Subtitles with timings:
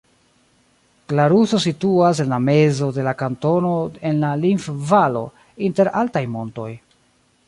[1.11, 3.73] Glaruso situas en la mezo de la kantono
[4.13, 5.21] en la Linth-Valo
[5.69, 6.71] inter altaj montoj.